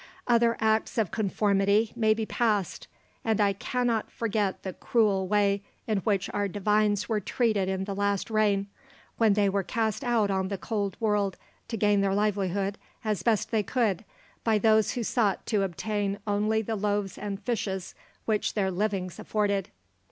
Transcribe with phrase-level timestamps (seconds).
[0.27, 2.87] Other Acts of Conformity may be passed;
[3.23, 7.93] and I cannot forget the cruel way in which our divines were treated in the
[7.93, 8.65] last reign,
[9.19, 11.37] when they were cast out on the cold world
[11.67, 14.03] to gain their livelihood, as best they could,
[14.43, 17.93] by those who sought to obtain only the loaves and fishes
[18.25, 19.69] which their livings afforded."